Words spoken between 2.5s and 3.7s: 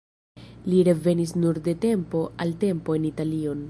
tempo en Italion.